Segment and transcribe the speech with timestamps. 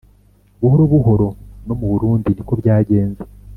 [0.59, 1.27] buhoro buhoro.
[1.65, 3.21] no mu burundi ni ko byagenze;•